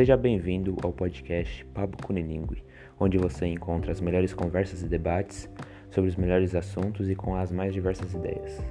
[0.00, 2.64] Seja bem-vindo ao podcast Pablo Cunilingue,
[2.98, 5.46] onde você encontra as melhores conversas e debates
[5.90, 8.64] sobre os melhores assuntos e com as mais diversas ideias.